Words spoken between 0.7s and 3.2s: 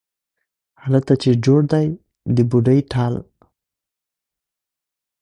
هلته چې جوړ دی د بوډۍ د ټال،